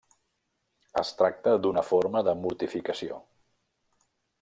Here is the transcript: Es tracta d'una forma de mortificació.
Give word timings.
Es 1.01 1.11
tracta 1.19 1.55
d'una 1.67 1.85
forma 1.91 2.27
de 2.31 2.37
mortificació. 2.47 3.23